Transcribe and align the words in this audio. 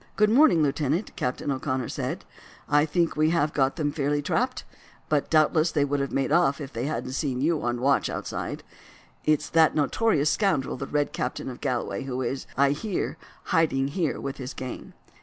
"Good 0.15 0.31
morning, 0.31 0.63
lieutenant!" 0.63 1.15
Captain 1.15 1.51
O'Connor 1.51 1.89
said. 1.89 2.25
"I 2.67 2.85
think 2.85 3.15
we 3.15 3.29
have 3.29 3.53
got 3.53 3.75
them 3.75 3.91
fairly 3.91 4.23
trapped; 4.23 4.63
but 5.09 5.29
doubtless 5.29 5.71
they 5.71 5.85
would 5.85 5.99
have 5.99 6.11
made 6.11 6.31
off 6.31 6.59
if 6.59 6.73
they 6.73 6.85
hadn't 6.85 7.11
seen 7.11 7.39
you 7.39 7.61
on 7.61 7.75
the 7.75 7.81
watch 7.83 8.09
outside. 8.09 8.63
It's 9.25 9.47
that 9.51 9.75
notorious 9.75 10.31
scoundrel 10.31 10.75
the 10.75 10.87
Red 10.87 11.13
Captain 11.13 11.49
of 11.51 11.61
Galway 11.61 12.05
who 12.05 12.23
is, 12.23 12.47
I 12.57 12.71
hear, 12.71 13.15
hiding 13.43 13.89
here 13.89 14.19
with 14.19 14.37
his 14.37 14.55
gang." 14.55 14.93